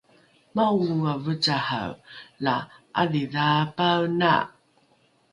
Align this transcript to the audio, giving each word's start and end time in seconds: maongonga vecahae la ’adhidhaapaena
maongonga 0.55 1.13
vecahae 1.25 1.93
la 2.43 2.55
’adhidhaapaena 3.01 4.33